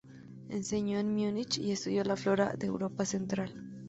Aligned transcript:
Enseñó 0.49 0.97
en 0.97 1.13
Múnich 1.15 1.59
y 1.59 1.71
estudió 1.73 2.03
la 2.03 2.15
flora 2.15 2.55
de 2.57 2.65
Europa 2.65 3.05
central. 3.05 3.53